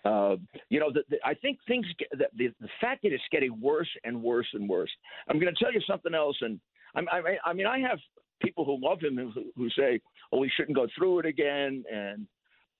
Uh, 0.04 0.36
you 0.70 0.80
know, 0.80 0.90
the, 0.92 1.02
the, 1.10 1.16
I 1.24 1.34
think 1.34 1.58
things 1.66 1.86
get, 1.98 2.08
the, 2.12 2.48
the 2.60 2.68
fact 2.80 3.02
that 3.02 3.12
it's 3.12 3.22
getting 3.30 3.60
worse 3.60 3.90
and 4.04 4.22
worse 4.22 4.46
and 4.54 4.68
worse. 4.68 4.90
I'm 5.28 5.38
going 5.38 5.52
to 5.54 5.62
tell 5.62 5.74
you 5.74 5.80
something 5.86 6.14
else, 6.14 6.36
and 6.40 6.58
I, 6.94 7.36
I 7.44 7.52
mean, 7.52 7.66
I 7.66 7.80
have 7.80 7.98
people 8.40 8.64
who 8.64 8.78
love 8.80 9.00
him 9.00 9.16
who, 9.16 9.32
who 9.56 9.68
say, 9.70 10.00
"Oh, 10.32 10.42
he 10.42 10.50
shouldn't 10.56 10.76
go 10.76 10.86
through 10.96 11.20
it 11.20 11.26
again," 11.26 11.84
and 11.92 12.26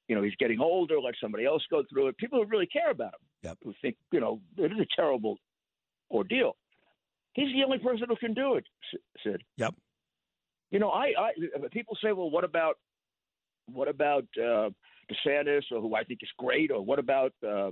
you 0.09 0.17
know, 0.17 0.23
he's 0.23 0.35
getting 0.40 0.61
older. 0.61 1.00
Let 1.00 1.14
somebody 1.21 1.45
else 1.45 1.62
go 1.71 1.85
through 1.88 2.09
it. 2.09 2.17
People 2.19 2.43
who 2.43 2.49
really 2.49 2.67
care 2.67 2.90
about 2.90 3.14
him, 3.14 3.21
Yep. 3.43 3.59
who 3.62 3.75
think, 3.81 3.97
you 4.11 4.19
know, 4.19 4.40
it 4.59 4.73
is 4.73 4.79
a 4.81 4.87
terrible 4.97 5.37
ordeal. 6.11 6.57
He's 7.35 7.55
the 7.55 7.62
only 7.64 7.79
person 7.79 8.07
who 8.09 8.17
can 8.17 8.35
do 8.35 8.55
it, 8.57 8.64
Sid. 9.23 9.43
Yep. 9.57 9.75
You 10.73 10.81
know, 10.81 10.90
I, 10.90 11.12
I 11.17 11.31
people 11.71 11.97
say, 12.02 12.12
well, 12.12 12.31
what 12.31 12.43
about 12.45 12.76
what 13.67 13.87
about 13.88 14.25
uh, 14.37 14.71
DeSantis, 15.11 15.62
or 15.71 15.81
who 15.81 15.95
I 15.95 16.02
think 16.05 16.21
is 16.23 16.29
great, 16.38 16.71
or 16.73 16.85
what 16.85 16.99
about? 16.99 17.33
Uh, 17.47 17.71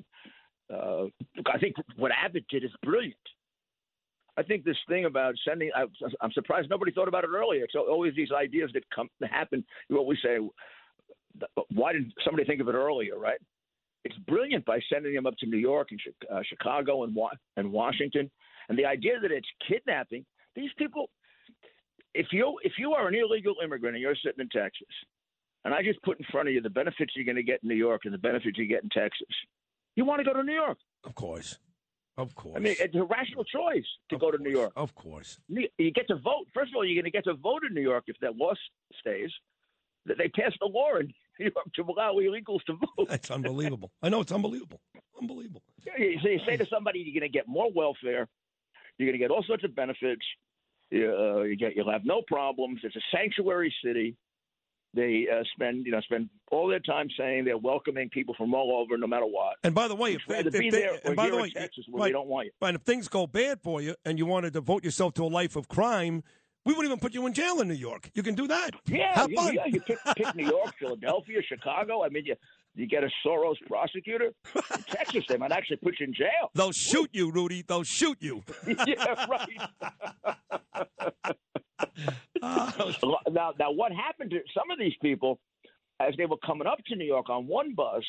uh, 0.73 1.07
I 1.53 1.59
think 1.59 1.75
what 1.97 2.13
Abbott 2.13 2.45
did 2.51 2.63
is 2.63 2.71
brilliant. 2.85 3.17
I 4.39 4.43
think 4.45 4.65
this 4.65 4.77
thing 4.89 5.05
about 5.05 5.35
sending, 5.47 5.71
I, 5.75 5.85
I'm 6.21 6.31
surprised 6.31 6.71
nobody 6.71 6.93
thought 6.93 7.09
about 7.09 7.25
it 7.25 7.31
earlier. 7.35 7.65
It's 7.65 7.75
always 7.75 8.15
these 8.15 8.31
ideas 8.31 8.71
that 8.75 8.85
come 8.95 9.09
happen. 9.29 9.65
You 9.89 9.99
always 9.99 10.19
say, 10.23 10.39
why 11.71 11.93
didn't 11.93 12.13
somebody 12.25 12.47
think 12.47 12.61
of 12.61 12.69
it 12.69 12.75
earlier, 12.75 13.19
right? 13.19 13.41
It's 14.05 14.17
brilliant 14.29 14.65
by 14.65 14.79
sending 14.93 15.13
them 15.13 15.27
up 15.27 15.35
to 15.41 15.47
New 15.47 15.59
York 15.59 15.89
and 15.91 16.01
uh, 16.33 16.41
Chicago 16.49 17.03
and 17.03 17.15
Wa- 17.17 17.37
and 17.57 17.73
Washington, 17.73 18.31
and 18.69 18.79
the 18.79 18.87
idea 18.87 19.19
that 19.21 19.33
it's 19.33 19.49
kidnapping 19.69 20.25
these 20.55 20.71
people. 20.79 21.11
If 22.15 22.29
you 22.33 22.59
if 22.63 22.75
you 22.79 22.93
are 22.93 23.09
an 23.09 23.17
illegal 23.17 23.57
immigrant 23.63 23.97
and 23.97 24.03
you're 24.03 24.15
sitting 24.25 24.41
in 24.41 24.49
Texas, 24.49 24.87
and 25.65 25.75
I 25.75 25.83
just 25.83 26.01
put 26.03 26.19
in 26.21 26.25
front 26.31 26.49
of 26.49 26.55
you 26.55 26.61
the 26.61 26.71
benefits 26.71 27.13
you're 27.17 27.25
going 27.25 27.37
to 27.37 27.43
get 27.43 27.61
in 27.65 27.69
New 27.69 27.75
York 27.75 28.03
and 28.05 28.15
the 28.15 28.19
benefits 28.19 28.57
you 28.57 28.69
get 28.69 28.85
in 28.85 28.89
Texas, 28.91 29.35
you 29.97 30.05
want 30.05 30.21
to 30.21 30.25
go 30.25 30.33
to 30.33 30.45
New 30.45 30.55
York. 30.55 30.79
Of 31.05 31.17
course. 31.17 31.59
Of 32.19 32.35
course. 32.35 32.57
I 32.57 32.59
mean, 32.59 32.75
it's 32.81 32.95
a 32.97 33.05
rational 33.05 33.45
choice 33.45 33.87
to 34.11 34.17
Of 34.17 34.21
go 34.21 34.31
to 34.33 34.39
New. 34.39 34.51
York. 34.51 34.73
Of 34.77 34.95
course. 34.95 35.39
You 35.49 35.69
get 35.93 36.09
to 36.09 36.17
vote. 36.17 36.47
First 36.53 36.73
of 36.73 36.77
all, 36.77 36.85
you're 36.85 37.01
going 37.01 37.11
to 37.11 37.17
get 37.17 37.25
to 37.25 37.35
vote 37.35 37.63
in 37.67 37.75
New 37.75 37.81
York 37.81 38.05
if 38.09 38.17
that 38.21 38.37
law 38.37 38.53
stays. 39.01 39.31
That 40.07 40.19
They 40.19 40.29
passed 40.29 40.59
a 40.63 40.67
law 40.67 40.97
in 40.99 41.07
New 41.39 41.51
York 41.55 41.67
to 41.77 41.83
allow 41.83 42.15
illegals 42.15 42.63
to 42.67 42.75
vote. 42.75 43.09
That's 43.09 43.31
unbelievable. 43.31 43.91
I 44.03 44.09
know 44.09 44.21
it's 44.21 44.33
unbelievable. 44.33 44.81
Unbelievable. 45.21 45.63
Yeah, 45.87 45.93
you- 46.05 46.19
So 46.21 46.29
you 46.29 46.41
say 46.45 46.57
to 46.57 46.67
somebody, 46.67 46.99
you're 46.99 47.19
going 47.19 47.31
to 47.31 47.37
get 47.39 47.47
more 47.47 47.71
welfare. 47.73 48.27
You're 48.99 49.07
going 49.09 49.19
to 49.19 49.25
get 49.25 49.31
all 49.31 49.45
sorts 49.45 49.63
of 49.65 49.75
benefits. 49.77 50.27
You, 50.91 51.15
uh, 51.15 51.43
you 51.43 51.55
get, 51.57 51.77
you'll 51.77 51.91
have 51.93 52.05
no 52.05 52.23
problems. 52.27 52.81
It's 52.83 52.97
a 52.97 53.01
sanctuary 53.15 53.73
city. 53.85 54.17
They 54.95 55.27
uh, 55.33 55.43
spend, 55.55 55.85
you 55.87 55.93
know, 55.93 56.01
spend 56.01 56.31
all 56.51 56.67
their 56.67 56.81
time 56.81 57.09
saying 57.19 57.45
they're 57.45 57.59
welcoming 57.59 58.09
people 58.09 58.35
from 58.39 58.55
all 58.55 58.81
over, 58.83 58.97
no 58.97 59.07
matter 59.07 59.27
what. 59.27 59.57
And 59.63 59.75
by 59.75 59.87
the 59.87 59.95
way, 59.95 60.15
if, 60.15 60.23
if, 60.29 60.47
if 60.47 60.53
be 60.53 60.71
they- 60.71 60.81
there 60.81 60.99
and 61.05 61.15
by 61.15 61.29
the 61.29 61.37
in 61.37 61.43
way, 61.43 61.51
Texas 61.51 61.85
where 61.91 62.01
right, 62.03 62.09
they 62.09 62.13
don't 62.13 62.27
want 62.29 62.47
you. 62.47 62.53
right, 62.63 62.75
if 62.75 62.81
things 62.83 63.07
go 63.09 63.27
bad 63.27 63.61
for 63.61 63.81
you 63.83 63.95
and 64.05 64.19
you 64.19 64.25
want 64.27 64.45
to 64.45 64.51
devote 64.51 64.83
yourself 64.85 65.13
to 65.15 65.25
a 65.25 65.29
life 65.29 65.57
of 65.57 65.69
crime, 65.69 66.23
we 66.65 66.73
wouldn't 66.73 66.87
even 66.91 67.01
put 67.01 67.13
you 67.15 67.27
in 67.27 67.33
jail 67.35 67.61
in 67.61 67.69
New 67.69 67.75
York. 67.75 68.11
You 68.15 68.23
can 68.23 68.35
do 68.35 68.47
that. 68.49 68.71
Yeah, 68.87 69.15
Have 69.15 69.31
you, 69.31 69.37
fun. 69.37 69.55
yeah. 69.55 69.67
You 69.67 69.81
pick, 69.81 69.99
pick 70.17 70.35
New 70.35 70.47
York, 70.47 70.75
Philadelphia, 70.79 71.41
Chicago. 71.47 72.03
I 72.05 72.09
mean, 72.09 72.25
you 72.27 72.35
you 72.75 72.87
get 72.87 73.03
a 73.05 73.09
Soros 73.27 73.57
prosecutor. 73.67 74.33
In 74.55 74.83
Texas, 74.89 75.25
they 75.29 75.37
might 75.37 75.51
actually 75.53 75.79
put 75.79 75.99
you 76.01 76.07
in 76.07 76.15
jail. 76.15 76.51
They'll 76.55 76.73
shoot 76.73 77.11
you, 77.13 77.31
Rudy. 77.33 77.63
They'll 77.67 77.83
shoot 77.85 78.19
you. 78.21 78.43
yeah, 78.87 79.27
right. 79.27 80.89
Ah, 82.41 82.73
now, 83.31 83.53
now, 83.59 83.73
what 83.73 83.91
happened 83.91 84.31
to 84.31 84.39
some 84.55 84.71
of 84.71 84.79
these 84.79 84.93
people 85.03 85.41
as 85.99 86.15
they 86.17 86.25
were 86.25 86.37
coming 86.47 86.69
up 86.69 86.79
to 86.87 86.95
New 86.95 87.05
York 87.05 87.29
on 87.29 87.47
one 87.49 87.75
bus? 87.75 88.05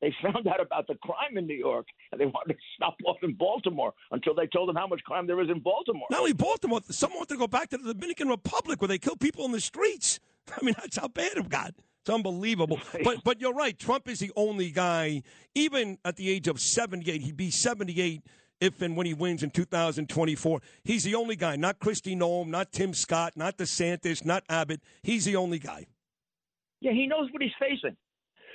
They 0.00 0.14
found 0.22 0.46
out 0.46 0.60
about 0.60 0.86
the 0.86 0.94
crime 0.96 1.38
in 1.38 1.46
New 1.46 1.56
York, 1.56 1.86
and 2.10 2.20
they 2.20 2.26
wanted 2.26 2.54
to 2.54 2.60
stop 2.76 2.96
off 3.06 3.16
in 3.22 3.34
Baltimore 3.34 3.92
until 4.10 4.34
they 4.34 4.46
told 4.46 4.68
them 4.68 4.76
how 4.76 4.86
much 4.86 5.02
crime 5.04 5.26
there 5.26 5.40
is 5.40 5.48
in 5.50 5.60
Baltimore. 5.60 6.06
Not 6.10 6.20
only 6.20 6.32
Baltimore, 6.32 6.80
some 6.90 7.12
want 7.14 7.28
to 7.30 7.36
go 7.36 7.46
back 7.46 7.70
to 7.70 7.78
the 7.78 7.94
Dominican 7.94 8.28
Republic 8.28 8.80
where 8.80 8.88
they 8.88 8.98
kill 8.98 9.16
people 9.16 9.44
in 9.44 9.52
the 9.52 9.60
streets. 9.60 10.20
I 10.60 10.64
mean, 10.64 10.74
that's 10.78 10.96
how 10.96 11.08
bad 11.08 11.36
it 11.36 11.48
got. 11.48 11.74
It's 12.02 12.10
unbelievable. 12.10 12.80
But 13.04 13.22
but 13.22 13.40
you're 13.40 13.54
right. 13.54 13.78
Trump 13.78 14.08
is 14.08 14.18
the 14.18 14.32
only 14.34 14.70
guy, 14.70 15.22
even 15.54 15.98
at 16.04 16.16
the 16.16 16.28
age 16.28 16.48
of 16.48 16.60
78, 16.60 17.22
he'd 17.22 17.36
be 17.36 17.50
78 17.50 18.22
if 18.62 18.80
and 18.80 18.96
when 18.96 19.06
he 19.06 19.12
wins 19.14 19.42
in 19.42 19.50
2024. 19.50 20.60
He's 20.84 21.02
the 21.04 21.14
only 21.14 21.36
guy, 21.36 21.56
not 21.56 21.78
Kristi 21.80 22.16
Noem, 22.16 22.46
not 22.48 22.70
Tim 22.72 22.94
Scott, 22.94 23.32
not 23.36 23.56
DeSantis, 23.58 24.24
not 24.24 24.44
Abbott. 24.48 24.80
He's 25.02 25.24
the 25.24 25.36
only 25.36 25.58
guy. 25.58 25.86
Yeah, 26.80 26.92
he 26.92 27.06
knows 27.06 27.28
what 27.32 27.42
he's 27.42 27.52
facing. 27.58 27.96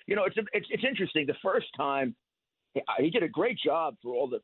You 0.08 0.16
know, 0.16 0.24
it's 0.26 0.38
it's 0.54 0.68
it's 0.70 0.84
interesting. 0.88 1.26
The 1.28 1.36
first 1.44 1.68
time, 1.76 2.16
he- 2.74 2.82
he 3.00 3.10
did 3.10 3.24
a 3.24 3.28
great 3.28 3.58
job 3.64 3.96
for 4.02 4.14
all 4.16 4.28
the 4.28 4.40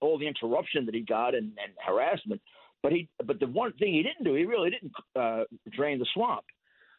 all 0.00 0.18
the 0.18 0.26
interruption 0.26 0.84
that 0.86 0.94
he 0.94 1.00
got 1.02 1.34
and, 1.34 1.46
and 1.62 1.72
harassment. 1.86 2.40
But 2.82 2.92
he 2.92 3.08
but 3.24 3.38
the 3.40 3.46
one 3.46 3.72
thing 3.74 3.94
he 3.94 4.02
didn't 4.02 4.24
do, 4.24 4.34
he 4.34 4.44
really 4.44 4.70
didn't 4.70 4.92
uh, 5.16 5.44
drain 5.70 5.98
the 5.98 6.06
swamp. 6.12 6.44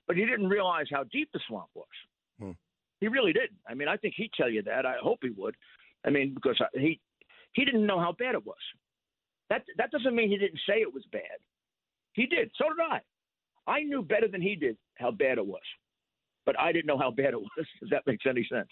But 0.07 0.15
he 0.17 0.25
didn't 0.25 0.47
realize 0.47 0.85
how 0.91 1.03
deep 1.11 1.29
the 1.33 1.39
swamp 1.47 1.69
was. 1.75 1.87
Hmm. 2.39 2.51
He 3.01 3.07
really 3.07 3.33
didn't. 3.33 3.59
I 3.67 3.73
mean, 3.73 3.87
I 3.87 3.97
think 3.97 4.13
he'd 4.15 4.31
tell 4.37 4.49
you 4.49 4.61
that. 4.63 4.85
I 4.85 4.95
hope 5.01 5.19
he 5.21 5.29
would. 5.29 5.55
I 6.05 6.09
mean, 6.11 6.33
because 6.33 6.59
he 6.73 6.99
he 7.55 7.65
didn't 7.65 7.85
know 7.85 7.99
how 7.99 8.13
bad 8.17 8.35
it 8.35 8.45
was. 8.45 8.57
That 9.49 9.63
that 9.77 9.91
doesn't 9.91 10.15
mean 10.15 10.29
he 10.29 10.37
didn't 10.37 10.59
say 10.67 10.81
it 10.81 10.93
was 10.93 11.03
bad. 11.11 11.39
He 12.13 12.27
did. 12.27 12.51
So 12.55 12.65
did 12.69 12.81
I. 12.81 13.01
I 13.67 13.83
knew 13.83 14.03
better 14.03 14.27
than 14.27 14.41
he 14.41 14.55
did 14.55 14.77
how 14.95 15.11
bad 15.11 15.37
it 15.37 15.45
was, 15.45 15.61
but 16.45 16.59
I 16.59 16.71
didn't 16.71 16.85
know 16.85 16.97
how 16.97 17.11
bad 17.11 17.33
it 17.33 17.41
was. 17.41 17.49
If 17.81 17.89
that 17.89 18.03
makes 18.05 18.25
any 18.27 18.47
sense. 18.51 18.69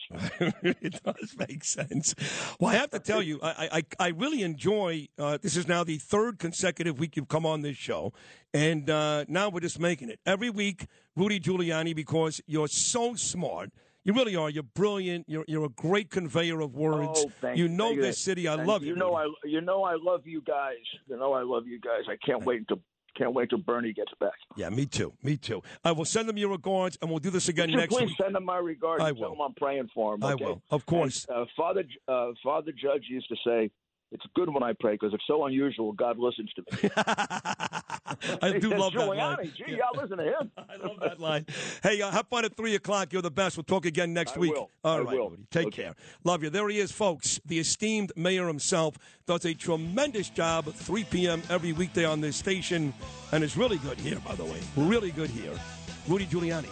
it 0.61 1.01
does 1.03 1.35
make 1.37 1.63
sense. 1.63 2.15
Well, 2.59 2.71
I 2.71 2.75
have 2.75 2.91
to 2.91 2.99
tell 2.99 3.21
you, 3.21 3.39
I 3.41 3.83
I, 3.99 4.05
I 4.05 4.07
really 4.09 4.43
enjoy. 4.43 5.07
Uh, 5.17 5.37
this 5.41 5.55
is 5.55 5.67
now 5.67 5.83
the 5.83 5.97
third 5.97 6.37
consecutive 6.39 6.99
week 6.99 7.15
you've 7.15 7.27
come 7.27 7.45
on 7.45 7.61
this 7.61 7.77
show, 7.77 8.13
and 8.53 8.89
uh, 8.89 9.25
now 9.27 9.49
we're 9.49 9.61
just 9.61 9.79
making 9.79 10.09
it 10.09 10.19
every 10.25 10.49
week, 10.49 10.87
Rudy 11.15 11.39
Giuliani, 11.39 11.95
because 11.95 12.41
you're 12.45 12.67
so 12.67 13.15
smart. 13.15 13.71
You 14.03 14.13
really 14.13 14.36
are. 14.36 14.50
You're 14.50 14.63
brilliant. 14.63 15.25
You're 15.29 15.45
you're 15.48 15.65
a 15.65 15.69
great 15.69 16.10
conveyor 16.10 16.60
of 16.62 16.75
words. 16.75 17.24
Oh, 17.25 17.31
thank 17.41 17.57
you 17.57 17.63
you. 17.65 17.69
know 17.69 17.89
Thank 17.89 18.01
this 18.01 18.17
city. 18.19 18.48
I 18.48 18.55
And 18.55 18.67
love 18.67 18.83
you. 18.83 18.89
you. 18.89 18.95
know. 18.95 19.15
I 19.15 19.27
you 19.45 19.62
know 19.62 19.83
I 19.83 19.95
love 19.95 20.25
you 20.25 20.41
guys. 20.41 20.75
You 21.07 21.17
know 21.17 21.33
I 21.33 21.43
love 21.43 21.67
you 21.67 21.79
guys. 21.79 22.01
I 22.10 22.17
can't 22.25 22.43
wait 22.45 22.67
to 22.67 22.79
can't 23.15 23.33
wait 23.33 23.50
till 23.51 23.60
Bernie 23.60 23.93
gets 23.93 24.12
back. 24.19 24.33
Yeah, 24.57 24.69
me 24.69 24.88
too. 24.88 25.13
Me 25.22 25.38
too. 25.38 25.62
I 25.86 25.91
will 25.91 26.03
send 26.05 26.27
them 26.27 26.36
your 26.36 26.50
regards, 26.50 26.98
and 27.01 27.10
we'll 27.12 27.19
do 27.19 27.29
this 27.29 27.48
again 27.48 27.69
you 27.69 27.77
next 27.77 27.93
please 27.95 28.07
week. 28.07 28.17
send 28.19 28.33
them 28.36 28.43
my 28.43 28.57
regards. 28.57 29.03
I 29.03 29.12
will. 29.12 29.39
I'm 29.41 29.53
praying 29.53 29.89
for 29.93 30.15
him. 30.15 30.24
I 30.24 30.33
will, 30.36 30.63
of 30.72 30.86
course. 30.88 31.25
And, 31.29 31.38
uh, 31.38 31.45
Father 31.55 31.83
uh, 32.07 32.31
Father 32.43 32.72
Judge 32.72 33.05
used 33.07 33.29
to 33.29 33.36
say, 33.45 33.69
"It's 34.13 34.24
good 34.36 34.48
when 34.53 34.63
I 34.63 34.72
pray 34.79 34.93
because 34.93 35.13
it's 35.13 35.25
so 35.27 35.46
unusual. 35.46 35.91
God 35.91 36.17
listens 36.17 36.51
to 36.53 36.62
me." 36.72 36.89
I 38.41 38.58
do 38.60 38.70
love 38.70 38.93
that 38.93 39.01
Giuliani, 39.10 39.17
line. 39.38 39.53
Gee, 39.58 39.75
y'all 39.75 40.01
listen 40.01 40.17
to 40.17 40.24
him. 40.24 40.51
I 40.58 40.75
love 40.77 40.98
that 41.01 41.20
line. 41.20 41.46
Hey, 41.82 42.01
uh, 42.01 42.12
have 42.12 42.27
fun 42.27 42.46
at 42.46 42.55
3 42.55 42.75
o'clock. 42.75 43.12
You're 43.12 43.22
the 43.22 43.32
best. 43.32 43.58
We'll 43.58 43.63
talk 43.63 43.86
again 43.86 44.13
next 44.13 44.38
I 44.38 44.39
week. 44.39 44.53
will. 44.53 44.70
All 44.84 44.98
I 44.98 45.01
right, 45.01 45.15
will. 45.17 45.34
Take 45.51 45.67
Okay. 45.67 45.84
care. 45.84 45.96
Love 46.24 46.43
you. 46.43 46.50
There 46.50 46.67
he 46.70 46.79
is, 46.79 46.91
folks. 46.91 47.39
The 47.46 47.60
esteemed 47.60 48.12
mayor 48.15 48.48
himself 48.48 48.98
does 49.25 49.46
a 49.46 49.53
tremendous 49.53 50.29
job 50.29 50.67
at 50.67 50.75
3 50.75 51.03
p.m. 51.05 51.41
every 51.50 51.74
weekday 51.74 52.05
on 52.05 52.22
this 52.22 52.36
station, 52.36 52.93
and 53.32 53.43
it's 53.43 53.58
really 53.58 53.77
good 53.79 54.00
here, 54.00 54.20
by 54.25 54.36
the 54.36 54.46
way. 54.46 54.60
Really 54.77 55.12
good 55.12 55.29
here. 55.29 55.53
Rudy 56.08 56.25
Giuliani. 56.25 56.70